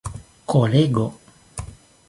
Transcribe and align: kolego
kolego 0.49 1.05